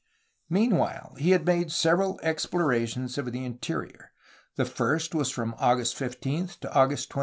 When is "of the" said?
3.19-3.45